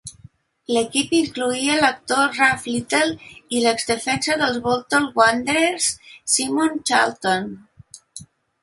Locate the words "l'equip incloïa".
0.75-1.75